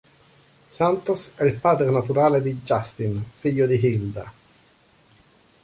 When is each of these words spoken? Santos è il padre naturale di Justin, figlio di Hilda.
Santos 0.71 1.33
è 1.35 1.43
il 1.43 1.59
padre 1.59 1.91
naturale 1.91 2.41
di 2.41 2.63
Justin, 2.63 3.23
figlio 3.23 3.67
di 3.67 3.75
Hilda. 3.75 4.33